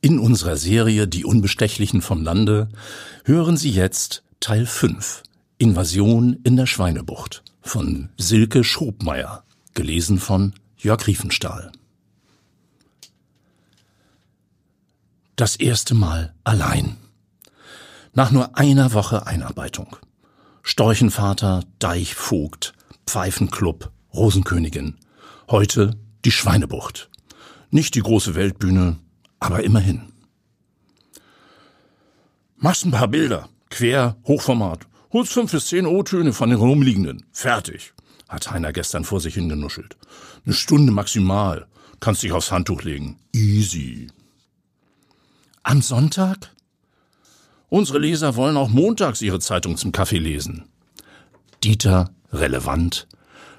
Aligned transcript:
In 0.00 0.20
unserer 0.20 0.56
Serie 0.56 1.08
Die 1.08 1.24
Unbestechlichen 1.24 2.02
vom 2.02 2.22
Lande 2.22 2.68
hören 3.24 3.56
Sie 3.56 3.70
jetzt 3.70 4.22
Teil 4.38 4.64
5 4.64 5.24
Invasion 5.58 6.38
in 6.44 6.54
der 6.54 6.66
Schweinebucht 6.66 7.42
von 7.62 8.08
Silke 8.16 8.62
Schrobmeier, 8.62 9.42
gelesen 9.74 10.20
von 10.20 10.54
Jörg 10.76 11.04
Riefenstahl. 11.08 11.72
Das 15.34 15.56
erste 15.56 15.96
Mal 15.96 16.32
allein. 16.44 16.96
Nach 18.14 18.30
nur 18.30 18.56
einer 18.56 18.92
Woche 18.92 19.26
Einarbeitung. 19.26 19.96
Storchenvater, 20.62 21.64
Deichvogt, 21.80 22.72
Pfeifenclub, 23.04 23.90
Rosenkönigin. 24.14 24.94
Heute 25.50 25.96
die 26.24 26.30
Schweinebucht. 26.30 27.10
Nicht 27.70 27.96
die 27.96 28.00
große 28.00 28.36
Weltbühne, 28.36 28.98
aber 29.40 29.64
immerhin. 29.64 30.12
Machst 32.56 32.84
ein 32.84 32.90
paar 32.90 33.08
Bilder. 33.08 33.48
Quer, 33.70 34.16
Hochformat. 34.26 34.86
Holst 35.12 35.32
fünf 35.32 35.52
bis 35.52 35.68
zehn 35.68 35.86
O-Töne 35.86 36.32
von 36.32 36.50
den 36.50 36.58
rumliegenden. 36.58 37.24
Fertig. 37.32 37.94
Hat 38.28 38.50
Heiner 38.50 38.72
gestern 38.72 39.04
vor 39.04 39.20
sich 39.20 39.34
hingenuschelt. 39.34 39.96
Eine 40.44 40.54
Stunde 40.54 40.92
maximal. 40.92 41.66
Kannst 42.00 42.22
dich 42.22 42.32
aufs 42.32 42.52
Handtuch 42.52 42.82
legen. 42.82 43.18
Easy. 43.32 44.08
Am 45.62 45.82
Sonntag? 45.82 46.50
Unsere 47.68 47.98
Leser 47.98 48.36
wollen 48.36 48.56
auch 48.56 48.68
montags 48.68 49.22
ihre 49.22 49.40
Zeitung 49.40 49.76
zum 49.76 49.92
Kaffee 49.92 50.18
lesen. 50.18 50.64
Dieter, 51.62 52.10
relevant, 52.32 53.08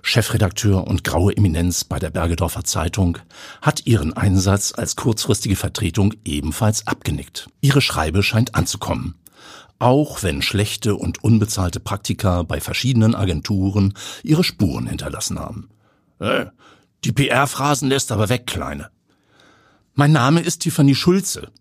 Chefredakteur 0.02 0.88
und 0.88 1.04
graue 1.04 1.36
Eminenz 1.36 1.84
bei 1.84 2.00
der 2.00 2.10
Bergedorfer 2.10 2.64
Zeitung, 2.64 3.18
hat 3.62 3.86
ihren 3.86 4.14
Einsatz 4.14 4.74
als 4.76 4.96
kurzfristige 4.96 5.56
Vertretung 5.56 6.14
ebenfalls 6.26 6.88
abgenickt. 6.88 7.50
Ihre 7.62 7.82
Schreibe 7.82 8.24
scheint 8.24 8.56
anzukommen. 8.56 9.16
Auch 9.80 10.24
wenn 10.24 10.42
schlechte 10.42 10.96
und 10.96 11.24
unbezahlte 11.24 11.80
Praktika 11.80 12.44
bei 12.44 12.60
verschiedenen 12.60 13.16
Agenturen 13.16 13.94
ihre 14.24 14.44
Spuren 14.44 14.88
hinterlassen 14.88 15.40
haben. 15.40 15.70
Äh, 16.20 16.48
die 17.06 17.14
PR-Phrasen 17.14 17.88
lässt 17.88 18.12
aber 18.12 18.30
weg, 18.30 18.46
Kleine. 18.46 18.90
Mein 19.94 20.12
Name 20.12 20.42
ist 20.42 20.60
Tiffany 20.60 20.96
Schulze. 20.96 21.52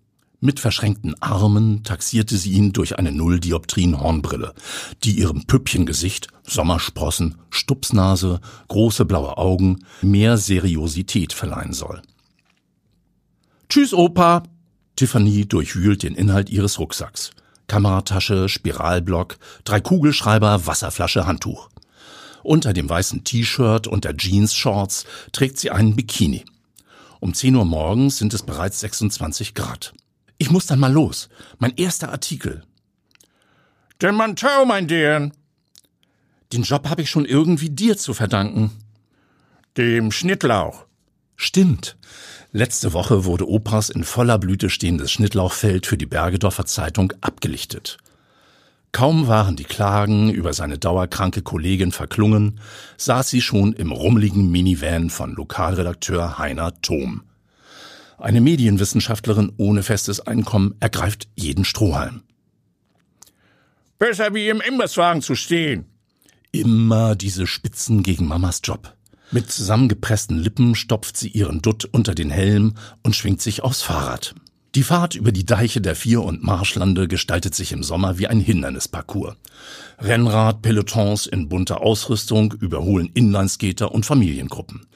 Mit 0.41 0.61
verschränkten 0.61 1.21
Armen 1.21 1.83
taxierte 1.83 2.37
sie 2.37 2.53
ihn 2.53 2.73
durch 2.73 2.97
eine 2.97 3.11
Nulldioptrin-Hornbrille, 3.11 4.55
die 5.03 5.19
ihrem 5.19 5.47
Püppchengesicht, 5.47 6.29
Sommersprossen, 6.45 7.39
Stupsnase, 7.51 8.41
große 8.69 9.05
blaue 9.05 9.37
Augen 9.37 9.85
mehr 10.01 10.37
Seriosität 10.37 11.33
verleihen 11.33 11.73
soll. 11.73 12.03
Tschüss, 13.69 13.93
Opa! 13.93 14.45
Tiffany 14.95 15.47
durchwühlt 15.47 16.05
den 16.05 16.15
Inhalt 16.15 16.51
ihres 16.51 16.79
Rucksacks. 16.79 17.33
Kameratasche, 17.67 18.49
Spiralblock, 18.49 19.39
drei 19.65 19.81
Kugelschreiber, 19.81 20.67
Wasserflasche, 20.67 21.27
Handtuch. 21.27 21.69
Unter 22.45 22.73
dem 22.73 22.89
weißen 22.89 23.25
T-Shirt 23.25 23.89
und 23.89 24.05
der 24.05 24.17
Jeans-Shorts 24.17 25.05
trägt 25.33 25.59
sie 25.59 25.71
einen 25.71 25.97
Bikini. 25.97 26.45
Um 27.21 27.35
10 27.35 27.57
Uhr 27.57 27.65
morgens 27.65 28.19
sind 28.19 28.33
es 28.33 28.45
bereits 28.45 28.79
26 28.81 29.55
Grad. 29.55 29.93
Ich 30.39 30.51
muss 30.51 30.67
dann 30.67 30.79
mal 30.79 30.93
los. 30.93 31.29
Mein 31.59 31.77
erster 31.77 32.11
Artikel. 32.11 32.63
Der 34.01 34.13
Mantau, 34.13 34.65
mein 34.65 34.87
Dern. 34.87 35.33
Den 36.53 36.63
Job 36.63 36.89
habe 36.89 37.03
ich 37.03 37.11
schon 37.11 37.25
irgendwie 37.25 37.71
dir 37.71 37.97
zu 37.97 38.15
verdanken. 38.15 38.71
Dem 39.77 40.13
Schnittlauch. 40.13 40.87
Stimmt. 41.37 41.97
Letzte 42.53 42.93
Woche 42.93 43.25
wurde 43.25 43.49
Opas 43.49 43.91
in 43.91 44.05
voller 44.05 44.39
Blüte 44.39 44.71
stehendes 44.71 45.13
Schnittlauchfeld 45.13 45.87
für 45.87 45.99
die 45.99 46.07
Bergedorfer 46.07 46.67
Zeitung 46.67 47.13
abgelichtet. 47.21 47.99
Kaum 48.93 49.27
waren 49.27 49.55
die 49.55 49.65
Klagen 49.65 50.31
über 50.31 50.55
seine 50.55 50.79
dauerkranke 50.79 51.43
Kollegin 51.43 51.93
verklungen, 51.93 52.61
saß 52.97 53.29
sie 53.29 53.43
schon 53.43 53.75
im 53.75 53.93
rummeligen 53.93 54.51
Minivan 54.51 55.11
von 55.11 55.35
Lokalredakteur 55.35 56.39
Heiner 56.39 56.81
Thom. 56.81 57.23
Eine 58.19 58.41
Medienwissenschaftlerin 58.41 59.53
ohne 59.57 59.83
festes 59.83 60.21
Einkommen 60.21 60.75
ergreift 60.81 61.29
jeden 61.37 61.65
Strohhalm. 61.65 62.23
Besser 63.99 64.35
wie 64.35 64.49
im 64.49 64.61
Imbisswagen 64.61 65.23
zu 65.23 65.35
stehen. 65.35 65.87
Immer 66.51 67.15
diese 67.15 67.47
Spitzen 67.47 68.03
gegen 68.03 68.27
Mamas 68.27 68.61
Job. 68.65 68.95
Mit 69.31 69.51
zusammengepressten 69.51 70.39
Lippen 70.39 70.75
stopft 70.75 71.17
sie 71.17 71.29
ihren 71.29 71.61
Dutt 71.63 71.85
unter 71.85 72.15
den 72.15 72.31
Helm 72.31 72.75
und 73.03 73.15
schwingt 73.15 73.43
sich 73.43 73.63
aufs 73.63 73.83
Fahrrad. 73.83 74.35
Die 74.75 74.83
Fahrt 74.83 75.15
über 75.15 75.33
die 75.33 75.47
Deiche 75.47 75.81
der 75.81 75.95
Vier- 75.95 76.23
und 76.23 76.43
Marschlande 76.43 77.09
gestaltet 77.09 77.55
sich 77.55 77.73
im 77.73 77.83
Sommer 77.83 78.19
wie 78.19 78.27
ein 78.27 78.41
Hindernisparcours. 78.41 79.37
Rennrad, 79.99 80.63
Pelotons 80.63 81.27
in 81.27 81.49
bunter 81.49 81.81
Ausrüstung 81.81 82.53
überholen 82.53 83.11
Inlineskater 83.15 83.93
und 83.93 84.07
Familiengruppen. 84.07 84.87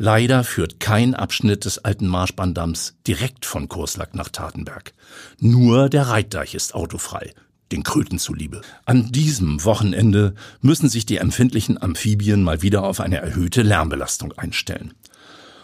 Leider 0.00 0.44
führt 0.44 0.78
kein 0.78 1.16
Abschnitt 1.16 1.64
des 1.64 1.84
alten 1.84 2.06
Marschbahndamms 2.06 2.94
direkt 3.04 3.44
von 3.44 3.68
Kurslack 3.68 4.14
nach 4.14 4.28
Tatenberg. 4.28 4.92
Nur 5.40 5.88
der 5.88 6.06
Reitdeich 6.06 6.54
ist 6.54 6.72
autofrei, 6.72 7.34
den 7.72 7.82
Kröten 7.82 8.20
zuliebe. 8.20 8.60
An 8.84 9.10
diesem 9.10 9.64
Wochenende 9.64 10.36
müssen 10.60 10.88
sich 10.88 11.04
die 11.04 11.16
empfindlichen 11.16 11.82
Amphibien 11.82 12.44
mal 12.44 12.62
wieder 12.62 12.84
auf 12.84 13.00
eine 13.00 13.18
erhöhte 13.18 13.62
Lärmbelastung 13.62 14.32
einstellen. 14.34 14.94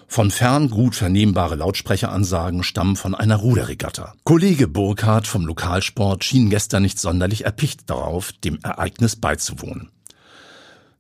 Von 0.09 0.33
fern 0.33 0.69
gut 0.69 0.97
vernehmbare 0.97 1.55
Lautsprecheransagen 1.55 2.65
stammen 2.65 2.97
von 2.97 3.15
einer 3.15 3.37
Ruderregatta. 3.37 4.15
Kollege 4.25 4.67
Burkhardt 4.67 5.29
vom 5.29 5.47
Lokalsport 5.47 6.25
schien 6.25 6.51
gestern 6.51 6.83
nicht 6.83 6.99
sonderlich 6.99 7.45
erpicht 7.45 7.89
darauf, 7.89 8.33
dem 8.33 8.59
Ereignis 8.65 9.15
beizuwohnen. 9.15 9.91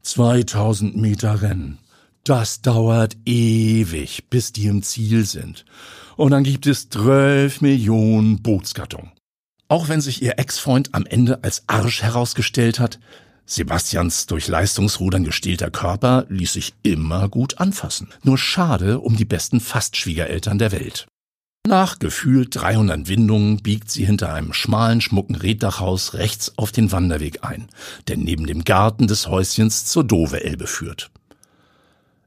2000 0.03 0.97
Meter 0.97 1.43
Rennen. 1.43 1.79
Das 2.25 2.63
dauert 2.63 3.19
ewig, 3.27 4.31
bis 4.31 4.51
die 4.53 4.67
im 4.67 4.83
Ziel 4.83 5.27
sind. 5.27 5.67
Und 6.17 6.31
dann 6.31 6.43
gibt 6.43 6.67
es 6.67 6.89
12 6.89 7.61
Millionen 7.61 8.41
Bootsgattung. 8.41 9.13
Auch 9.69 9.89
wenn 9.89 10.01
sich 10.01 10.23
ihr 10.23 10.39
Ex-Freund 10.39 10.95
am 10.95 11.05
Ende 11.05 11.45
als 11.45 11.65
Arsch 11.67 12.03
herausgestellt 12.03 12.81
hat, 12.81 12.99
Sebastians 13.45 14.25
durch 14.25 14.49
Leistungsrudern 14.49 15.25
gestählter 15.25 15.71
Körper 15.71 16.25
ließ 16.31 16.55
sich 16.55 16.73
immer 16.83 17.29
gut 17.29 17.59
anfassen. 17.59 18.09
Nur 18.23 18.39
schade 18.39 19.01
um 19.01 19.17
die 19.17 19.27
besten 19.27 19.61
Fastschwiegereltern 19.61 20.59
der 20.59 20.73
Welt. 20.73 21.07
Nach 21.67 21.99
gefühlt 21.99 22.57
300 22.57 23.07
Windungen 23.07 23.59
biegt 23.59 23.91
sie 23.91 24.07
hinter 24.07 24.33
einem 24.33 24.55
schmalen, 24.55 25.03
schmucken 25.03 25.35
Reddachhaus 25.35 26.15
rechts 26.15 26.57
auf 26.57 26.73
den 26.73 26.91
Wanderweg 26.91 27.45
ein, 27.45 27.69
der 28.09 28.17
neben 28.17 28.47
dem 28.47 28.65
Garten 28.65 29.09
des 29.09 29.29
Häuschens 29.29 29.85
zur 29.85 30.05
Dove-Elbe 30.05 30.67
führt. 30.67 31.11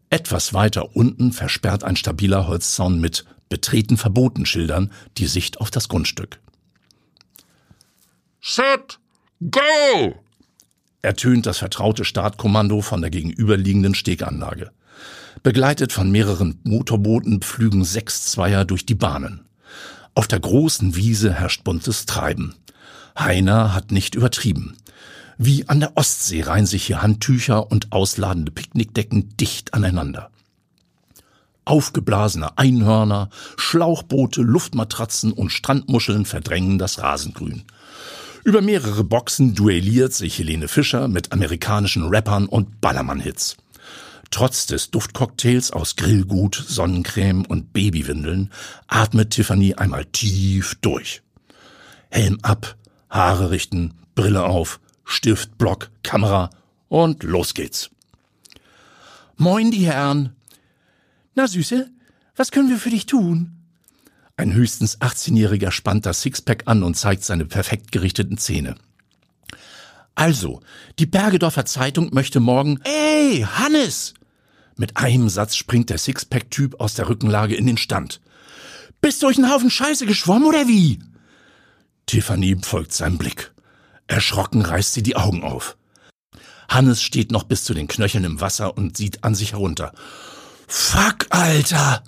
Etwas 0.10 0.54
weiter 0.54 0.96
unten 0.96 1.34
versperrt 1.34 1.84
ein 1.84 1.96
stabiler 1.96 2.48
Holzzaun 2.48 3.00
mit 3.00 3.26
Betreten 3.50 3.98
verboten 3.98 4.46
Schildern 4.46 4.92
die 5.18 5.28
Sicht 5.28 5.60
auf 5.60 5.72
das 5.72 5.88
Grundstück. 5.88 6.40
Set, 8.42 9.00
go! 9.40 10.16
ertönt 11.02 11.46
das 11.46 11.60
vertraute 11.60 12.04
Startkommando 12.04 12.82
von 12.82 13.02
der 13.02 13.10
gegenüberliegenden 13.10 13.96
Steganlage. 13.96 14.72
Begleitet 15.44 15.94
von 15.94 16.12
mehreren 16.12 16.60
Motorbooten 16.64 17.42
pflügen 17.42 17.84
sechs 17.86 18.32
Zweier 18.32 18.66
durch 18.66 18.86
die 18.86 18.96
Bahnen. 18.96 19.46
Auf 20.16 20.28
der 20.28 20.40
großen 20.40 20.96
Wiese 20.96 21.34
herrscht 21.34 21.64
buntes 21.64 22.06
Treiben. 22.06 22.56
Heiner 23.18 23.74
hat 23.74 23.92
nicht 23.92 24.16
übertrieben. 24.16 24.78
Wie 25.38 25.70
an 25.70 25.80
der 25.80 25.96
Ostsee 25.96 26.42
reihen 26.42 26.66
sich 26.66 26.88
hier 26.88 27.02
Handtücher 27.02 27.70
und 27.70 27.92
ausladende 27.92 28.52
Picknickdecken 28.52 29.38
dicht 29.38 29.76
aneinander. 29.76 30.32
Aufgeblasene 31.64 32.58
Einhörner, 32.58 33.30
Schlauchboote, 33.58 34.42
Luftmatratzen 34.42 35.34
und 35.34 35.52
Strandmuscheln 35.52 36.26
verdrängen 36.26 36.80
das 36.80 37.00
Rasengrün. 37.00 37.66
Über 38.44 38.62
mehrere 38.62 39.04
Boxen 39.04 39.54
duelliert 39.54 40.14
sich 40.14 40.40
Helene 40.40 40.68
Fischer 40.70 41.08
mit 41.08 41.34
amerikanischen 41.34 42.08
Rappern 42.08 42.48
und 42.48 42.82
Ballermann-Hits. 42.82 43.58
Trotz 44.32 44.66
des 44.66 44.90
Duftcocktails 44.90 45.72
aus 45.72 45.98
Grillgut, 45.98 46.56
Sonnencreme 46.68 47.46
und 47.46 47.74
Babywindeln 47.74 48.52
atmet 48.88 49.32
Tiffany 49.32 49.76
einmal 49.76 50.06
tief 50.06 50.76
durch. 50.82 51.22
Helm 52.10 52.40
ab, 52.42 52.76
Haare 53.10 53.52
richten, 53.52 53.94
Brille 54.16 54.44
auf, 54.46 54.80
Stift, 55.08 55.58
Block, 55.58 55.90
Kamera 56.04 56.50
und 56.90 57.24
los 57.24 57.54
geht's. 57.54 57.90
Moin, 59.38 59.72
die 59.72 59.86
Herren. 59.86 60.36
Na, 61.34 61.48
Süße, 61.48 61.90
was 62.36 62.52
können 62.52 62.70
wir 62.70 62.78
für 62.78 62.90
dich 62.90 63.06
tun? 63.06 63.54
Ein 64.36 64.54
höchstens 64.54 65.00
18-Jähriger 65.00 65.72
spannt 65.72 66.06
das 66.06 66.22
Sixpack 66.22 66.64
an 66.66 66.84
und 66.84 66.96
zeigt 66.96 67.24
seine 67.24 67.46
perfekt 67.46 67.92
gerichteten 67.92 68.38
Zähne. 68.38 68.76
Also, 70.14 70.62
die 71.00 71.06
Bergedorfer 71.06 71.66
Zeitung 71.66 72.14
möchte 72.14 72.40
morgen. 72.40 72.80
Ey, 72.84 73.46
Hannes! 73.50 74.14
Mit 74.76 74.98
einem 74.98 75.30
Satz 75.30 75.56
springt 75.56 75.90
der 75.90 76.00
Sixpack-Typ 76.00 76.80
aus 76.82 76.96
der 76.96 77.08
Rückenlage 77.08 77.56
in 77.56 77.66
den 77.66 77.78
Stand. 77.78 78.20
Bist 79.00 79.22
du 79.22 79.28
durch 79.28 79.38
einen 79.38 79.52
Haufen 79.52 79.70
Scheiße 79.70 80.06
geschwommen 80.06 80.48
oder 80.48 80.68
wie? 80.68 81.00
Tiffany 82.08 82.58
folgt 82.62 82.94
seinem 82.94 83.18
Blick. 83.18 83.54
Erschrocken 84.08 84.62
reißt 84.62 84.94
sie 84.94 85.04
die 85.04 85.16
Augen 85.16 85.44
auf. 85.44 85.78
Hannes 86.70 87.02
steht 87.02 87.32
noch 87.32 87.44
bis 87.44 87.64
zu 87.64 87.74
den 87.74 87.88
Knöcheln 87.88 88.24
im 88.24 88.42
Wasser 88.42 88.78
und 88.78 88.98
sieht 88.98 89.24
an 89.24 89.36
sich 89.36 89.54
herunter. 89.54 89.94
Fuck, 90.68 91.28
Alter! 91.30 92.04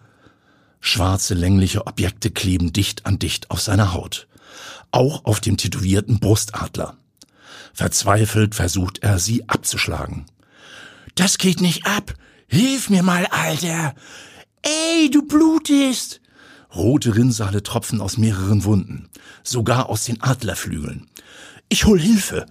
Schwarze, 0.81 1.33
längliche 1.33 1.87
Objekte 1.87 2.31
kleben 2.31 2.73
dicht 2.73 3.05
an 3.05 3.19
dicht 3.19 3.51
auf 3.51 3.61
seiner 3.61 3.93
Haut. 3.93 4.27
Auch 4.91 5.25
auf 5.25 5.39
dem 5.39 5.57
tätowierten 5.57 6.19
Brustadler. 6.19 6.97
Verzweifelt 7.73 8.55
versucht 8.55 8.99
er, 8.99 9.19
sie 9.19 9.47
abzuschlagen. 9.47 10.25
Das 11.15 11.37
geht 11.37 11.61
nicht 11.61 11.85
ab. 11.85 12.13
Hilf 12.47 12.89
mir 12.89 13.03
mal, 13.03 13.25
Alter. 13.27 13.93
Ey, 14.61 15.09
du 15.11 15.21
blutest. 15.21 16.21
Rote 16.75 17.15
Rinnsale 17.15 17.63
tropfen 17.63 17.99
aus 18.01 18.17
mehreren 18.17 18.63
Wunden, 18.63 19.09
sogar 19.43 19.89
aus 19.89 20.05
den 20.05 20.21
Adlerflügeln. 20.21 21.07
Ich 21.71 21.85
hol 21.85 21.99
Hilfe. 21.99 22.47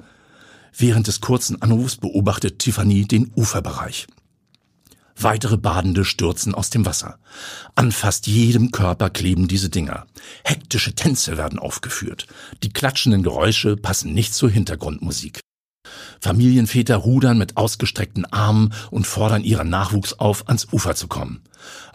Während 0.77 1.09
des 1.09 1.21
kurzen 1.21 1.61
Anrufs 1.61 1.97
beobachtet 1.97 2.61
Tiffany 2.61 3.05
den 3.05 3.33
Uferbereich. 3.35 4.07
Weitere 5.17 5.57
Badende 5.57 6.05
stürzen 6.05 6.55
aus 6.55 6.71
dem 6.71 6.87
Wasser. 6.87 7.19
An 7.75 7.91
fast 7.91 8.29
jedem 8.29 8.71
Körper 8.71 9.11
kleben 9.11 9.49
diese 9.49 9.71
Dinger. 9.71 10.07
Hektische 10.45 10.95
Tänze 10.95 11.37
werden 11.37 11.59
aufgeführt. 11.59 12.29
Die 12.63 12.73
klatschenden 12.73 13.25
Geräusche 13.25 13.77
passen 13.77 14.15
nicht 14.15 14.35
zur 14.35 14.51
Hintergrundmusik. 14.51 15.41
Familienväter 16.21 16.95
rudern 16.95 17.39
mit 17.39 17.57
ausgestreckten 17.57 18.25
Armen 18.27 18.73
und 18.93 19.05
fordern 19.05 19.43
ihren 19.43 19.69
Nachwuchs 19.69 20.13
auf, 20.13 20.47
ans 20.47 20.69
Ufer 20.71 20.95
zu 20.95 21.09
kommen. 21.09 21.43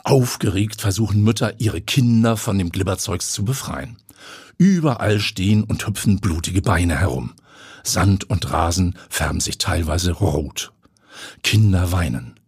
Aufgeregt 0.03 0.81
versuchen 0.81 1.23
Mütter, 1.23 1.61
ihre 1.61 1.79
Kinder 1.79 2.35
von 2.35 2.57
dem 2.57 2.69
Glibberzeugs 2.69 3.31
zu 3.31 3.45
befreien. 3.45 3.95
Überall 4.57 5.19
stehen 5.19 5.63
und 5.63 5.85
hüpfen 5.87 6.19
blutige 6.19 6.61
Beine 6.61 6.99
herum. 6.99 7.33
Sand 7.83 8.29
und 8.29 8.51
Rasen 8.51 8.97
färben 9.09 9.39
sich 9.39 9.57
teilweise 9.57 10.11
rot. 10.11 10.71
Kinder 11.43 11.91
weinen. 11.91 12.39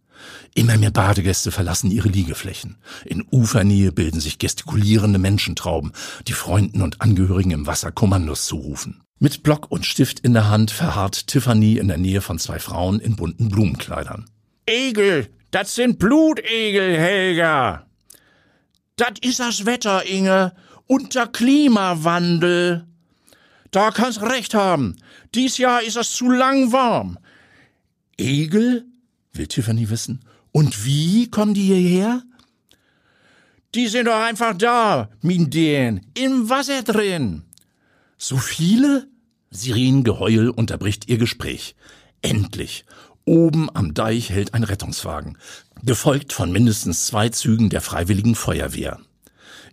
Immer 0.54 0.78
mehr 0.78 0.90
Badegäste 0.90 1.52
verlassen 1.52 1.90
ihre 1.90 2.08
Liegeflächen. 2.08 2.78
In 3.04 3.26
Ufernähe 3.30 3.92
bilden 3.92 4.20
sich 4.20 4.38
gestikulierende 4.38 5.18
Menschentrauben, 5.18 5.92
die 6.26 6.32
Freunden 6.32 6.80
und 6.80 7.02
Angehörigen 7.02 7.50
im 7.50 7.66
Wasser 7.66 7.92
Kommandos 7.92 8.46
zurufen. 8.46 9.02
Mit 9.18 9.42
Block 9.42 9.70
und 9.70 9.84
Stift 9.84 10.20
in 10.20 10.32
der 10.32 10.48
Hand 10.48 10.70
verharrt 10.70 11.26
Tiffany 11.26 11.76
in 11.76 11.88
der 11.88 11.98
Nähe 11.98 12.22
von 12.22 12.38
zwei 12.38 12.58
Frauen 12.58 13.00
in 13.00 13.16
bunten 13.16 13.50
Blumenkleidern. 13.50 14.30
Egel, 14.66 15.28
das 15.50 15.74
sind 15.74 15.98
Blutegel, 15.98 16.96
Helga. 16.96 17.86
Das 18.96 19.12
ist 19.20 19.40
das 19.40 19.66
Wetter, 19.66 20.06
Inge. 20.06 20.54
Unter 20.86 21.26
Klimawandel. 21.26 22.86
Da 23.70 23.90
kannst 23.90 24.22
recht 24.22 24.54
haben. 24.54 24.96
Dies 25.34 25.58
Jahr 25.58 25.82
ist 25.82 25.96
es 25.96 26.12
zu 26.12 26.30
lang 26.30 26.72
warm. 26.72 27.18
Egel? 28.16 28.84
will 29.32 29.46
Tiffany 29.46 29.90
wissen. 29.90 30.20
Und 30.52 30.84
wie 30.84 31.30
kommen 31.30 31.54
die 31.54 31.62
hierher? 31.62 32.22
Die 33.74 33.88
sind 33.88 34.06
doch 34.06 34.20
einfach 34.20 34.56
da, 34.56 35.10
min 35.20 35.50
den, 35.50 36.06
im 36.16 36.48
Wasser 36.48 36.82
drin. 36.82 37.42
So 38.16 38.38
viele? 38.38 39.08
Sirenengeheul 39.50 40.48
unterbricht 40.48 41.08
ihr 41.08 41.18
Gespräch. 41.18 41.76
Endlich. 42.22 42.86
Oben 43.26 43.68
am 43.74 43.92
Deich 43.92 44.30
hält 44.30 44.54
ein 44.54 44.62
Rettungswagen, 44.62 45.36
gefolgt 45.82 46.32
von 46.32 46.52
mindestens 46.52 47.06
zwei 47.06 47.28
Zügen 47.28 47.70
der 47.70 47.80
Freiwilligen 47.80 48.34
Feuerwehr. 48.34 49.00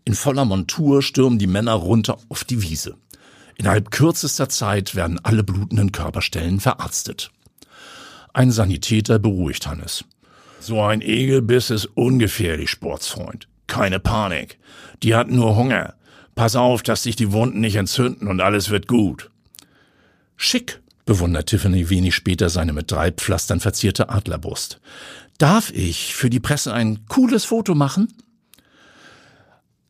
In 0.06 0.16
voller 0.16 0.46
Montur 0.46 1.02
stürmen 1.02 1.40
die 1.40 1.48
Männer 1.48 1.74
runter 1.74 2.18
auf 2.30 2.44
die 2.44 2.62
Wiese. 2.62 2.98
Innerhalb 3.56 3.92
kürzester 3.92 4.50
Zeit 4.50 4.96
werden 4.96 5.20
alle 5.24 5.44
blutenden 5.44 5.92
Körperstellen 5.92 6.60
verarztet. 6.60 7.32
Ein 8.34 8.52
Sanitäter 8.52 9.20
beruhigt 9.20 9.68
Hannes. 9.68 10.04
So 10.60 10.82
ein 10.82 11.02
Egelbiss 11.02 11.70
ist 11.70 11.86
ungefährlich, 11.86 12.70
Sportsfreund. 12.70 13.48
Keine 13.68 14.00
Panik. 14.00 14.58
Die 15.04 15.16
hat 15.16 15.30
nur 15.30 15.56
Hunger. 15.56 15.96
Pass 16.36 16.56
auf, 16.56 16.82
dass 16.84 17.04
sich 17.04 17.16
die 17.16 17.32
Wunden 17.32 17.62
nicht 17.62 17.76
entzünden 17.76 18.28
und 18.28 18.42
alles 18.42 18.70
wird 18.70 18.88
gut. 18.88 19.30
Schick, 20.36 20.82
bewundert 21.06 21.48
Tiffany 21.48 21.90
wenig 21.90 22.16
später 22.16 22.50
seine 22.50 22.74
mit 22.74 22.92
drei 22.92 23.12
Pflastern 23.12 23.60
verzierte 23.60 24.10
Adlerbrust. 24.10 24.80
Darf 25.38 25.72
ich 25.72 26.16
für 26.16 26.30
die 26.30 26.40
Presse 26.40 26.74
ein 26.74 27.06
cooles 27.08 27.46
Foto 27.46 27.76
machen? 27.76 28.08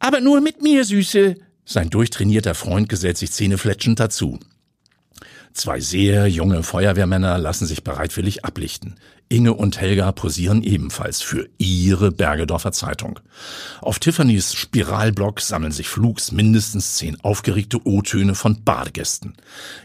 Aber 0.03 0.19
nur 0.19 0.41
mit 0.41 0.61
mir, 0.61 0.83
Süße. 0.83 1.37
Sein 1.63 1.89
durchtrainierter 1.89 2.55
Freund 2.55 2.89
gesellt 2.89 3.17
sich 3.17 3.31
zähnefletschend 3.31 4.01
dazu. 4.01 4.37
Zwei 5.53 5.79
sehr 5.79 6.27
junge 6.27 6.61
Feuerwehrmänner 6.61 7.37
lassen 7.37 7.65
sich 7.65 7.85
bereitwillig 7.85 8.43
ablichten. 8.43 8.99
Inge 9.29 9.53
und 9.53 9.79
Helga 9.79 10.11
posieren 10.11 10.61
ebenfalls 10.61 11.21
für 11.21 11.47
ihre 11.57 12.11
Bergedorfer 12.11 12.73
Zeitung. 12.73 13.21
Auf 13.79 13.99
Tiffany's 13.99 14.53
Spiralblock 14.53 15.39
sammeln 15.39 15.71
sich 15.71 15.87
flugs 15.87 16.33
mindestens 16.33 16.95
zehn 16.95 17.17
aufgeregte 17.21 17.79
O-Töne 17.87 18.35
von 18.35 18.61
Badegästen. 18.61 19.35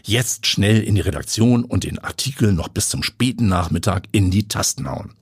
Jetzt 0.03 0.47
schnell 0.47 0.83
in 0.83 0.95
die 0.95 1.01
Redaktion 1.01 1.63
und 1.63 1.85
den 1.85 1.97
Artikel 1.97 2.51
noch 2.51 2.67
bis 2.67 2.89
zum 2.89 3.03
späten 3.03 3.47
Nachmittag 3.47 4.03
in 4.11 4.31
die 4.31 4.49
Tasten 4.49 4.89
hauen. 4.89 5.13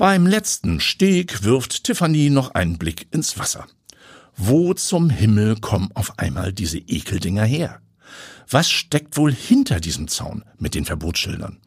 Beim 0.00 0.26
letzten 0.26 0.80
Steg 0.80 1.44
wirft 1.44 1.84
Tiffany 1.84 2.30
noch 2.30 2.54
einen 2.54 2.78
Blick 2.78 3.06
ins 3.10 3.38
Wasser. 3.38 3.66
Wo 4.34 4.72
zum 4.72 5.10
Himmel 5.10 5.56
kommen 5.56 5.90
auf 5.92 6.18
einmal 6.18 6.54
diese 6.54 6.78
Ekeldinger 6.78 7.44
her? 7.44 7.82
Was 8.48 8.70
steckt 8.70 9.18
wohl 9.18 9.30
hinter 9.30 9.78
diesem 9.78 10.08
Zaun 10.08 10.42
mit 10.56 10.74
den 10.74 10.86
Verbotsschildern? 10.86 11.58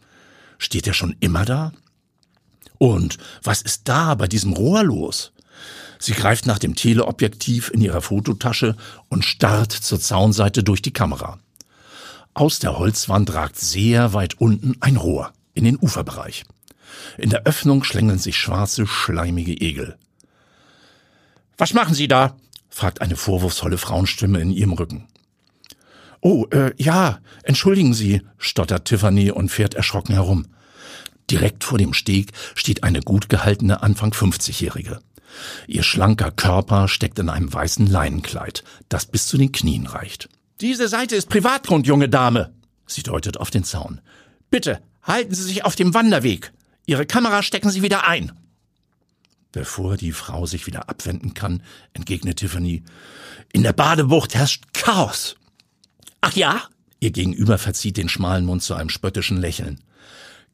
Steht 0.58 0.88
er 0.88 0.96
schon 0.96 1.16
immer 1.20 1.46
da? 1.46 1.74
Und 2.80 3.20
was 3.44 3.62
ist 3.62 3.88
da 3.88 4.16
bei 4.16 4.28
diesem 4.28 4.54
Rohr 4.54 4.84
los? 4.84 5.32
Sie 6.00 6.14
greift 6.14 6.48
nach 6.48 6.58
dem 6.58 6.74
Teleobjektiv 6.74 7.70
in 7.70 7.82
ihrer 7.82 8.02
Fototasche 8.02 8.76
und 9.10 9.24
starrt 9.24 9.74
zur 9.74 10.00
Zaunseite 10.00 10.64
durch 10.64 10.82
die 10.82 10.92
Kamera. 10.92 11.38
Aus 12.34 12.58
der 12.58 12.80
Holzwand 12.80 13.32
ragt 13.36 13.60
sehr 13.60 14.14
weit 14.14 14.42
unten 14.42 14.76
ein 14.80 14.98
Rohr 14.98 15.34
in 15.54 15.66
den 15.66 15.78
Uferbereich. 15.80 16.46
In 17.18 17.30
der 17.30 17.44
Öffnung 17.44 17.84
schlängeln 17.84 18.20
sich 18.20 18.38
schwarze, 18.38 18.88
schleimige 18.88 19.54
Egel. 19.54 19.98
Was 21.58 21.74
machen 21.74 21.94
Sie 21.94 22.08
da? 22.08 22.36
fragt 22.70 23.02
eine 23.02 23.16
vorwurfsvolle 23.16 23.78
Frauenstimme 23.78 24.40
in 24.40 24.52
ihrem 24.52 24.74
Rücken. 24.74 25.08
Oh, 26.22 26.46
äh, 26.52 26.74
ja, 26.78 27.20
entschuldigen 27.44 27.94
Sie, 27.94 28.22
stottert 28.38 28.86
Tiffany 28.86 29.30
und 29.30 29.50
fährt 29.50 29.74
erschrocken 29.76 30.14
herum. 30.14 30.48
Direkt 31.30 31.64
vor 31.64 31.78
dem 31.78 31.94
Steg 31.94 32.32
steht 32.56 32.84
eine 32.84 33.02
gut 33.02 33.30
gehaltene 33.30 33.84
Anfang 33.84 34.12
50-Jährige. 34.12 35.00
Ihr 35.68 35.84
schlanker 35.84 36.32
Körper 36.32 36.88
steckt 36.88 37.20
in 37.20 37.30
einem 37.30 37.54
weißen 37.54 37.88
Leinenkleid, 37.88 38.64
das 38.90 39.06
bis 39.06 39.28
zu 39.28 39.38
den 39.38 39.52
Knien 39.52 39.88
reicht. 39.88 40.30
Diese 40.62 40.88
Seite 40.88 41.16
ist 41.16 41.30
Privatgrund, 41.30 41.88
junge 41.88 42.10
Dame. 42.10 42.54
Sie 42.86 43.04
deutet 43.04 43.38
auf 43.38 43.50
den 43.50 43.64
Zaun. 43.64 44.02
Bitte, 44.50 44.80
halten 45.02 45.34
Sie 45.34 45.44
sich 45.44 45.66
auf 45.66 45.76
dem 45.76 45.94
Wanderweg. 45.94 46.54
Ihre 46.86 47.06
Kamera 47.06 47.44
stecken 47.44 47.70
Sie 47.70 47.82
wieder 47.82 48.08
ein. 48.08 48.32
Bevor 49.52 49.98
die 49.98 50.12
Frau 50.12 50.46
sich 50.46 50.66
wieder 50.66 50.90
abwenden 50.90 51.34
kann, 51.34 51.62
entgegnet 51.94 52.38
Tiffany, 52.40 52.84
in 53.52 53.64
der 53.64 53.74
Badebucht 53.74 54.34
herrscht 54.34 54.64
Chaos. 54.74 55.36
Ach 56.22 56.34
ja? 56.34 56.64
Ihr 57.00 57.12
Gegenüber 57.12 57.58
verzieht 57.58 57.98
den 57.98 58.10
schmalen 58.10 58.46
Mund 58.46 58.64
zu 58.64 58.74
einem 58.74 58.90
spöttischen 58.90 59.38
Lächeln. 59.38 59.80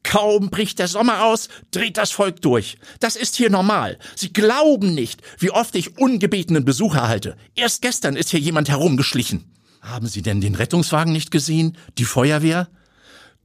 Kaum 0.02 0.50
bricht 0.50 0.78
der 0.78 0.88
Sommer 0.88 1.24
aus, 1.24 1.48
dreht 1.70 1.96
das 1.96 2.10
Volk 2.10 2.42
durch. 2.42 2.78
Das 3.00 3.16
ist 3.16 3.36
hier 3.36 3.50
normal. 3.50 3.98
Sie 4.16 4.32
glauben 4.32 4.94
nicht, 4.94 5.22
wie 5.38 5.50
oft 5.50 5.74
ich 5.74 5.98
ungebetenen 5.98 6.64
Besuch 6.64 6.94
erhalte. 6.94 7.36
Erst 7.54 7.82
gestern 7.82 8.16
ist 8.16 8.30
hier 8.30 8.40
jemand 8.40 8.68
herumgeschlichen. 8.68 9.44
Haben 9.80 10.06
Sie 10.06 10.22
denn 10.22 10.40
den 10.40 10.54
Rettungswagen 10.54 11.12
nicht 11.12 11.30
gesehen? 11.30 11.76
Die 11.98 12.04
Feuerwehr? 12.04 12.68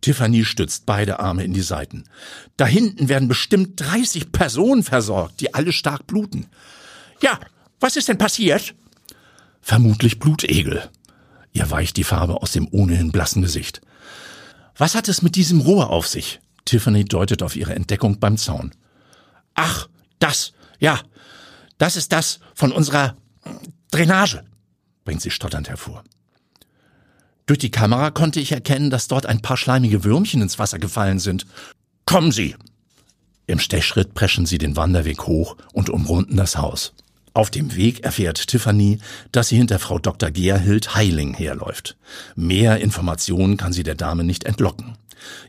Tiffany 0.06 0.46
stützt 0.46 0.86
beide 0.86 1.20
Arme 1.20 1.44
in 1.44 1.54
die 1.54 1.64
Seiten. 1.64 2.04
Da 2.58 2.68
hinten 2.68 3.10
werden 3.10 3.28
bestimmt 3.28 3.82
30 3.82 4.32
Personen 4.32 4.84
versorgt, 4.84 5.42
die 5.42 5.56
alle 5.56 5.72
stark 5.72 6.06
bluten. 6.06 6.46
Ja, 7.24 7.40
was 7.80 7.96
ist 7.96 8.08
denn 8.08 8.20
passiert? 8.20 8.76
Vermutlich 9.62 10.20
Blutegel. 10.20 10.92
Ihr 11.54 11.72
weicht 11.72 11.98
die 11.98 12.04
Farbe 12.04 12.44
aus 12.44 12.52
dem 12.52 12.68
ohnehin 12.70 13.12
blassen 13.12 13.42
Gesicht. 13.42 13.82
Was 14.78 14.94
hat 14.94 15.08
es 15.08 15.24
mit 15.24 15.36
diesem 15.36 15.62
Rohr 15.62 15.90
auf 15.90 16.06
sich? 16.06 16.40
Tiffany 16.66 17.04
deutet 17.04 17.42
auf 17.42 17.56
ihre 17.56 17.74
Entdeckung 17.74 18.20
beim 18.20 18.38
Zaun. 18.38 18.76
Ach, 19.56 19.90
das, 20.20 20.54
ja, 20.78 21.00
das 21.80 21.96
ist 21.96 22.12
das 22.12 22.42
von 22.54 22.72
unserer 22.72 23.18
Drainage, 23.90 24.44
bringt 25.04 25.24
sie 25.24 25.32
stotternd 25.32 25.68
hervor. 25.68 26.04
Durch 27.46 27.60
die 27.60 27.72
Kamera 27.72 28.10
konnte 28.10 28.40
ich 28.40 28.52
erkennen, 28.52 28.90
dass 28.90 29.08
dort 29.08 29.26
ein 29.26 29.42
paar 29.42 29.58
schleimige 29.58 30.04
Würmchen 30.04 30.42
ins 30.42 30.58
Wasser 30.58 30.80
gefallen 30.80 31.20
sind. 31.20 31.46
Kommen 32.06 32.32
Sie! 32.32 32.56
Im 33.48 33.60
Stechschritt 33.60 34.16
preschen 34.16 34.48
sie 34.48 34.58
den 34.58 34.76
Wanderweg 34.76 35.28
hoch 35.28 35.56
und 35.72 35.92
umrunden 35.92 36.38
das 36.38 36.58
Haus. 36.58 36.94
Auf 37.36 37.52
dem 37.52 37.76
Weg 37.76 38.04
erfährt 38.04 38.48
Tiffany, 38.48 39.00
dass 39.32 39.50
sie 39.50 39.58
hinter 39.58 39.78
Frau 39.78 40.00
Dr. 40.00 40.32
Gerhild 40.32 40.96
Heiling 40.96 41.34
herläuft. 41.36 41.98
Mehr 42.36 42.80
Informationen 42.80 43.58
kann 43.58 43.74
sie 43.74 43.84
der 43.84 43.96
Dame 43.96 44.24
nicht 44.24 44.46
entlocken. 44.46 44.98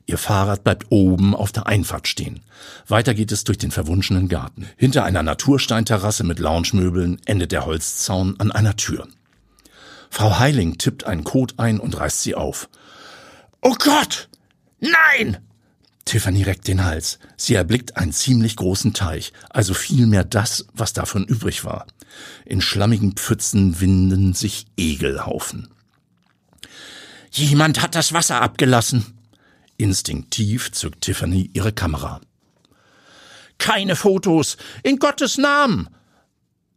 Ihr 0.05 0.19
Fahrrad 0.19 0.65
bleibt 0.65 0.87
oben 0.91 1.35
auf 1.35 1.53
der 1.53 1.67
Einfahrt 1.67 2.09
stehen. 2.09 2.41
Weiter 2.87 3.15
geht 3.15 3.33
es 3.33 3.45
durch 3.45 3.59
den 3.59 3.71
verwunschenen 3.71 4.29
Garten. 4.29 4.67
Hinter 4.77 5.05
einer 5.05 5.23
Natursteinterrasse 5.23 6.25
mit 6.25 6.39
Loungemöbeln 6.39 7.21
endet 7.25 7.53
der 7.53 7.67
Holzzaun 7.67 8.35
an 8.39 8.51
einer 8.53 8.77
Tür. 8.77 9.07
Frau 10.11 10.39
Heiling 10.39 10.79
tippt 10.79 11.05
einen 11.05 11.25
Code 11.25 11.55
ein 11.59 11.81
und 11.81 11.99
reißt 11.99 12.23
sie 12.23 12.35
auf. 12.35 12.69
Oh 13.61 13.75
Gott! 13.79 14.29
Nein! 14.81 15.39
Tiffany 16.05 16.45
reckt 16.45 16.69
den 16.69 16.85
Hals. 16.85 17.19
Sie 17.37 17.55
erblickt 17.55 17.97
einen 17.97 18.13
ziemlich 18.13 18.57
großen 18.57 18.95
Teich, 18.95 19.33
also 19.51 19.75
vielmehr 19.75 20.25
das, 20.25 20.67
was 20.73 20.93
davon 20.93 21.25
übrig 21.25 21.65
war. 21.65 21.87
In 22.45 22.61
schlammigen 22.61 23.13
Pfützen 23.13 23.81
winden 23.81 24.33
sich 24.33 24.67
Egelhaufen. 24.77 25.69
Jemand 27.33 27.83
hat 27.83 27.95
das 27.95 28.13
Wasser 28.13 28.41
abgelassen. 28.41 29.05
Instinktiv 29.77 30.73
zückt 30.73 31.03
Tiffany 31.03 31.51
ihre 31.53 31.73
Kamera. 31.73 32.21
Keine 33.59 33.97
Fotos, 33.97 34.57
in 34.83 34.99
Gottes 34.99 35.39
Namen. 35.39 35.89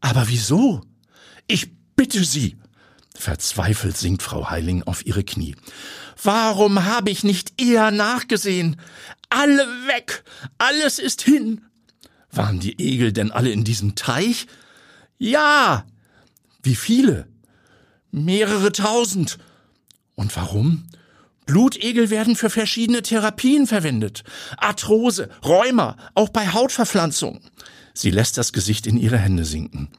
Aber 0.01 0.27
wieso? 0.27 0.81
Ich 1.47 1.71
bitte 1.95 2.23
Sie. 2.23 2.57
Verzweifelt 3.19 3.97
sinkt 3.97 4.23
Frau 4.23 4.49
Heiling 4.49 4.83
auf 4.83 5.05
ihre 5.05 5.25
Knie. 5.25 5.57
Warum 6.23 6.85
habe 6.85 7.09
ich 7.09 7.25
nicht 7.25 7.61
eher 7.61 7.91
nachgesehen? 7.91 8.77
Alle 9.29 9.63
weg, 9.87 10.23
alles 10.57 10.99
ist 10.99 11.21
hin. 11.21 11.65
Waren 12.31 12.61
die 12.61 12.79
Egel 12.79 13.11
denn 13.11 13.31
alle 13.31 13.51
in 13.51 13.65
diesem 13.65 13.95
Teich? 13.95 14.47
Ja. 15.17 15.85
Wie 16.63 16.75
viele? 16.75 17.27
Mehrere 18.11 18.71
tausend. 18.71 19.37
Und 20.15 20.33
warum? 20.37 20.87
Blutegel 21.45 22.09
werden 22.09 22.37
für 22.37 22.49
verschiedene 22.49 23.01
Therapien 23.01 23.67
verwendet. 23.67 24.23
Arthrose, 24.55 25.29
Rheuma, 25.43 25.97
auch 26.15 26.29
bei 26.29 26.47
Hautverpflanzung. 26.47 27.41
Sie 27.93 28.11
lässt 28.11 28.37
das 28.37 28.53
Gesicht 28.53 28.87
in 28.87 28.97
ihre 28.97 29.17
Hände 29.17 29.43
sinken. 29.43 29.89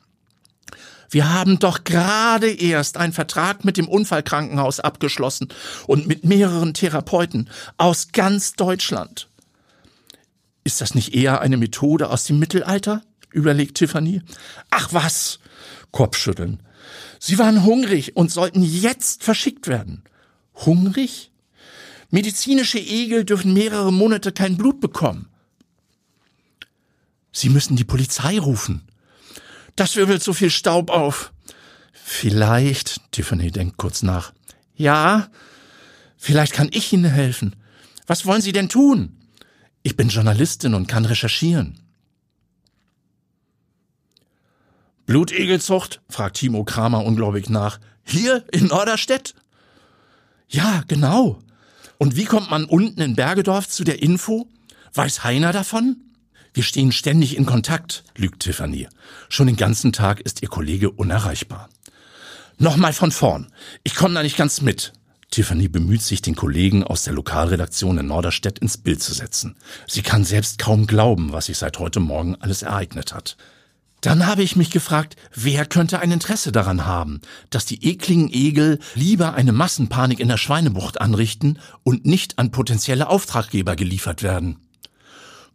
Wir 1.10 1.32
haben 1.32 1.58
doch 1.58 1.82
gerade 1.82 2.48
erst 2.50 2.96
einen 2.96 3.12
Vertrag 3.12 3.64
mit 3.64 3.76
dem 3.76 3.88
Unfallkrankenhaus 3.88 4.78
abgeschlossen 4.78 5.48
und 5.88 6.06
mit 6.06 6.24
mehreren 6.24 6.72
Therapeuten 6.72 7.50
aus 7.78 8.12
ganz 8.12 8.54
Deutschland. 8.54 9.28
Ist 10.62 10.80
das 10.80 10.94
nicht 10.94 11.12
eher 11.14 11.40
eine 11.40 11.56
Methode 11.56 12.10
aus 12.10 12.24
dem 12.24 12.38
Mittelalter? 12.38 13.02
überlegt 13.32 13.76
Tiffany. 13.76 14.22
Ach 14.70 14.92
was! 14.92 15.40
Kopfschütteln. 15.90 16.62
Sie 17.18 17.38
waren 17.38 17.64
hungrig 17.64 18.16
und 18.16 18.30
sollten 18.30 18.62
jetzt 18.62 19.24
verschickt 19.24 19.66
werden. 19.66 20.04
Hungrig? 20.54 21.32
Medizinische 22.10 22.78
Egel 22.78 23.24
dürfen 23.24 23.52
mehrere 23.52 23.92
Monate 23.92 24.32
kein 24.32 24.56
Blut 24.56 24.80
bekommen. 24.80 25.28
Sie 27.32 27.48
müssen 27.48 27.76
die 27.76 27.84
Polizei 27.84 28.38
rufen. 28.38 28.89
Das 29.80 29.96
wirbelt 29.96 30.22
so 30.22 30.34
viel 30.34 30.50
Staub 30.50 30.90
auf. 30.90 31.32
Vielleicht, 31.94 33.00
Tiffany 33.12 33.50
denkt 33.50 33.78
kurz 33.78 34.02
nach. 34.02 34.34
Ja, 34.74 35.28
vielleicht 36.18 36.52
kann 36.52 36.68
ich 36.70 36.92
Ihnen 36.92 37.10
helfen. 37.10 37.56
Was 38.06 38.26
wollen 38.26 38.42
Sie 38.42 38.52
denn 38.52 38.68
tun? 38.68 39.16
Ich 39.82 39.96
bin 39.96 40.10
Journalistin 40.10 40.74
und 40.74 40.86
kann 40.86 41.06
recherchieren. 41.06 41.80
Blutegelzucht? 45.06 46.02
fragt 46.10 46.36
Timo 46.36 46.62
Kramer 46.64 47.02
ungläubig 47.06 47.48
nach. 47.48 47.80
Hier 48.04 48.44
in 48.52 48.66
Norderstedt? 48.66 49.34
Ja, 50.50 50.84
genau. 50.88 51.38
Und 51.96 52.16
wie 52.16 52.26
kommt 52.26 52.50
man 52.50 52.66
unten 52.66 53.00
in 53.00 53.16
Bergedorf 53.16 53.66
zu 53.66 53.84
der 53.84 54.02
Info? 54.02 54.46
Weiß 54.92 55.24
Heiner 55.24 55.52
davon? 55.54 56.09
Wir 56.52 56.62
stehen 56.62 56.92
ständig 56.92 57.36
in 57.36 57.46
Kontakt, 57.46 58.04
lügt 58.16 58.40
Tiffany. 58.42 58.88
Schon 59.28 59.46
den 59.46 59.56
ganzen 59.56 59.92
Tag 59.92 60.20
ist 60.20 60.42
ihr 60.42 60.48
Kollege 60.48 60.90
unerreichbar. 60.90 61.68
Nochmal 62.58 62.92
von 62.92 63.12
vorn. 63.12 63.52
Ich 63.84 63.94
komme 63.94 64.14
da 64.14 64.22
nicht 64.22 64.36
ganz 64.36 64.60
mit. 64.60 64.92
Tiffany 65.30 65.68
bemüht 65.68 66.02
sich, 66.02 66.22
den 66.22 66.34
Kollegen 66.34 66.82
aus 66.82 67.04
der 67.04 67.14
Lokalredaktion 67.14 67.98
in 67.98 68.06
Norderstedt 68.06 68.58
ins 68.58 68.78
Bild 68.78 69.00
zu 69.00 69.14
setzen. 69.14 69.56
Sie 69.86 70.02
kann 70.02 70.24
selbst 70.24 70.58
kaum 70.58 70.86
glauben, 70.86 71.32
was 71.32 71.46
sich 71.46 71.58
seit 71.58 71.78
heute 71.78 72.00
Morgen 72.00 72.34
alles 72.36 72.62
ereignet 72.62 73.14
hat. 73.14 73.36
Dann 74.00 74.26
habe 74.26 74.42
ich 74.42 74.56
mich 74.56 74.70
gefragt, 74.70 75.16
wer 75.34 75.66
könnte 75.66 76.00
ein 76.00 76.10
Interesse 76.10 76.52
daran 76.52 76.86
haben, 76.86 77.20
dass 77.50 77.66
die 77.66 77.86
ekligen 77.86 78.32
Egel 78.32 78.80
lieber 78.94 79.34
eine 79.34 79.52
Massenpanik 79.52 80.20
in 80.20 80.28
der 80.28 80.38
Schweinebucht 80.38 81.00
anrichten 81.00 81.58
und 81.82 82.06
nicht 82.06 82.38
an 82.38 82.50
potenzielle 82.50 83.08
Auftraggeber 83.08 83.76
geliefert 83.76 84.22
werden. 84.22 84.56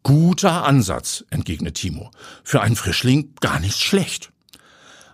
Guter 0.05 0.65
Ansatz, 0.65 1.25
entgegnet 1.31 1.77
Timo. 1.77 2.11
Für 2.43 2.61
einen 2.61 2.75
Frischling 2.75 3.33
gar 3.41 3.59
nicht 3.59 3.79
schlecht. 3.79 4.31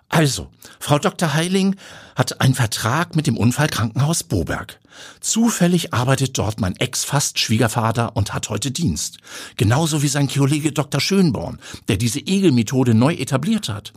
Also, 0.10 0.52
Frau 0.82 1.00
Dr. 1.00 1.34
Heiling 1.34 1.78
hat 2.18 2.42
einen 2.42 2.56
Vertrag 2.56 3.16
mit 3.16 3.26
dem 3.26 3.38
Unfallkrankenhaus 3.38 4.24
Boberg. 4.24 4.82
Zufällig 5.22 5.94
arbeitet 5.94 6.38
dort 6.38 6.60
mein 6.60 6.76
Ex-Fast-Schwiegervater 6.76 8.18
und 8.18 8.34
hat 8.34 8.50
heute 8.50 8.70
Dienst. 8.72 9.20
Genauso 9.56 10.02
wie 10.02 10.10
sein 10.10 10.28
Kollege 10.28 10.74
Dr. 10.74 11.00
Schönborn, 11.00 11.62
der 11.88 11.96
diese 11.96 12.20
Egelmethode 12.20 12.94
neu 12.94 13.14
etabliert 13.14 13.70
hat. 13.70 13.94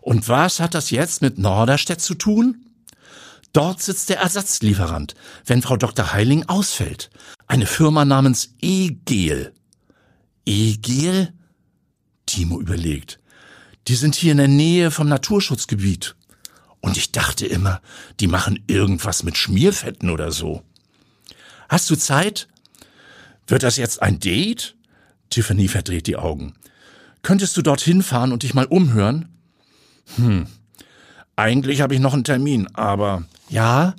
Und 0.00 0.28
was 0.28 0.58
hat 0.58 0.74
das 0.74 0.90
jetzt 0.90 1.22
mit 1.22 1.38
Norderstedt 1.38 2.00
zu 2.00 2.16
tun? 2.16 2.66
Dort 3.52 3.80
sitzt 3.80 4.08
der 4.08 4.18
Ersatzlieferant, 4.18 5.14
wenn 5.46 5.62
Frau 5.62 5.76
Dr. 5.76 6.12
Heiling 6.12 6.48
ausfällt. 6.48 7.08
Eine 7.46 7.66
Firma 7.66 8.04
namens 8.04 8.54
E-Gel. 8.60 9.52
E-Gel? 10.50 11.32
Timo 12.26 12.60
überlegt. 12.60 13.20
Die 13.86 13.94
sind 13.94 14.16
hier 14.16 14.32
in 14.32 14.38
der 14.38 14.48
Nähe 14.48 14.90
vom 14.90 15.08
Naturschutzgebiet. 15.08 16.16
Und 16.80 16.96
ich 16.96 17.12
dachte 17.12 17.46
immer, 17.46 17.80
die 18.18 18.26
machen 18.26 18.64
irgendwas 18.66 19.22
mit 19.22 19.36
Schmierfetten 19.36 20.10
oder 20.10 20.32
so. 20.32 20.64
Hast 21.68 21.88
du 21.88 21.94
Zeit? 21.94 22.48
Wird 23.46 23.62
das 23.62 23.76
jetzt 23.76 24.02
ein 24.02 24.18
Date? 24.18 24.74
Tiffany 25.28 25.68
verdreht 25.68 26.08
die 26.08 26.16
Augen. 26.16 26.54
Könntest 27.22 27.56
du 27.56 27.62
dorthin 27.62 28.02
fahren 28.02 28.32
und 28.32 28.42
dich 28.42 28.52
mal 28.52 28.66
umhören? 28.66 29.28
Hm. 30.16 30.48
Eigentlich 31.36 31.80
habe 31.80 31.94
ich 31.94 32.00
noch 32.00 32.14
einen 32.14 32.24
Termin, 32.24 32.66
aber. 32.74 33.24
Ja? 33.50 33.94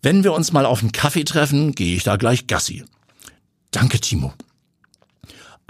Wenn 0.00 0.24
wir 0.24 0.32
uns 0.32 0.52
mal 0.52 0.64
auf 0.64 0.80
einen 0.80 0.92
Kaffee 0.92 1.24
treffen, 1.24 1.74
gehe 1.74 1.96
ich 1.96 2.04
da 2.04 2.16
gleich 2.16 2.46
Gassi. 2.46 2.84
Danke, 3.72 4.00
Timo. 4.00 4.32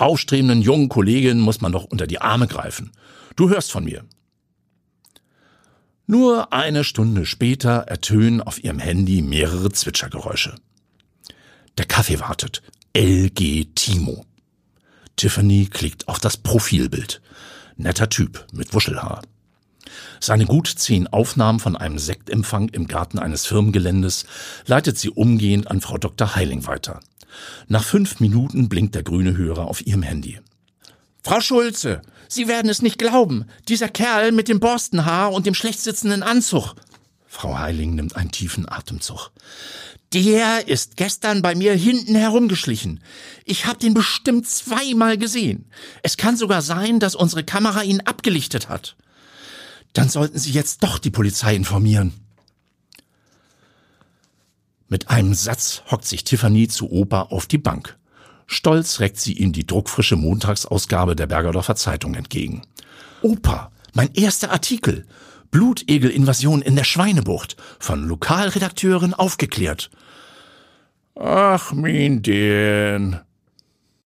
Aufstrebenden 0.00 0.62
jungen 0.62 0.88
Kolleginnen 0.88 1.40
muss 1.40 1.60
man 1.60 1.72
doch 1.72 1.84
unter 1.84 2.06
die 2.06 2.20
Arme 2.20 2.46
greifen. 2.46 2.92
Du 3.36 3.50
hörst 3.50 3.70
von 3.70 3.84
mir. 3.84 4.04
Nur 6.06 6.52
eine 6.52 6.84
Stunde 6.84 7.26
später 7.26 7.70
ertönen 7.86 8.40
auf 8.40 8.62
ihrem 8.62 8.78
Handy 8.78 9.22
mehrere 9.22 9.70
Zwitschergeräusche. 9.70 10.56
Der 11.78 11.84
Kaffee 11.84 12.18
wartet. 12.18 12.62
LG 12.96 13.66
Timo. 13.74 14.26
Tiffany 15.16 15.66
klickt 15.66 16.08
auf 16.08 16.18
das 16.18 16.36
Profilbild. 16.36 17.20
Netter 17.76 18.08
Typ 18.08 18.46
mit 18.52 18.74
Wuschelhaar. 18.74 19.22
Seine 20.18 20.46
gut 20.46 20.66
zehn 20.66 21.06
Aufnahmen 21.06 21.60
von 21.60 21.76
einem 21.76 21.98
Sektempfang 21.98 22.68
im 22.70 22.86
Garten 22.88 23.18
eines 23.18 23.46
Firmengeländes 23.46 24.26
leitet 24.66 24.98
sie 24.98 25.10
umgehend 25.10 25.70
an 25.70 25.80
Frau 25.80 25.98
Dr. 25.98 26.34
Heiling 26.34 26.66
weiter. 26.66 27.00
Nach 27.68 27.84
fünf 27.84 28.20
Minuten 28.20 28.68
blinkt 28.68 28.94
der 28.94 29.02
grüne 29.02 29.36
Hörer 29.36 29.66
auf 29.66 29.86
ihrem 29.86 30.02
Handy. 30.02 30.38
Frau 31.22 31.40
Schulze, 31.40 32.02
Sie 32.28 32.48
werden 32.48 32.70
es 32.70 32.80
nicht 32.80 32.98
glauben. 32.98 33.46
Dieser 33.68 33.88
Kerl 33.88 34.32
mit 34.32 34.48
dem 34.48 34.60
Borstenhaar 34.60 35.32
und 35.32 35.46
dem 35.46 35.54
schlecht 35.54 35.80
sitzenden 35.80 36.22
Anzug. 36.22 36.74
Frau 37.26 37.58
Heiling 37.58 37.94
nimmt 37.94 38.16
einen 38.16 38.30
tiefen 38.30 38.68
Atemzug. 38.68 39.30
Der 40.12 40.66
ist 40.66 40.96
gestern 40.96 41.42
bei 41.42 41.54
mir 41.54 41.74
hinten 41.74 42.16
herumgeschlichen. 42.16 43.00
Ich 43.44 43.66
habe 43.66 43.78
den 43.78 43.94
bestimmt 43.94 44.48
zweimal 44.48 45.18
gesehen. 45.18 45.70
Es 46.02 46.16
kann 46.16 46.36
sogar 46.36 46.62
sein, 46.62 46.98
dass 46.98 47.14
unsere 47.14 47.44
Kamera 47.44 47.82
ihn 47.82 48.00
abgelichtet 48.00 48.68
hat. 48.68 48.96
Dann 49.92 50.08
sollten 50.08 50.38
Sie 50.38 50.50
jetzt 50.50 50.82
doch 50.82 50.98
die 50.98 51.10
Polizei 51.10 51.54
informieren. 51.54 52.12
Mit 54.90 55.08
einem 55.08 55.34
Satz 55.34 55.82
hockt 55.90 56.04
sich 56.04 56.24
Tiffany 56.24 56.66
zu 56.66 56.90
Opa 56.90 57.22
auf 57.22 57.46
die 57.46 57.58
Bank. 57.58 57.96
Stolz 58.48 58.98
reckt 58.98 59.20
sie 59.20 59.34
ihm 59.34 59.52
die 59.52 59.64
druckfrische 59.64 60.16
Montagsausgabe 60.16 61.14
der 61.14 61.28
Bergerdorfer 61.28 61.76
Zeitung 61.76 62.14
entgegen. 62.14 62.62
Opa, 63.22 63.70
mein 63.94 64.12
erster 64.14 64.50
Artikel. 64.50 65.06
Blutegel-Invasion 65.52 66.60
in 66.60 66.74
der 66.74 66.82
Schweinebucht. 66.82 67.56
Von 67.78 68.08
Lokalredakteurin 68.08 69.14
aufgeklärt. 69.14 69.90
Ach, 71.14 71.72
mein 71.72 72.22
Den. 72.22 73.20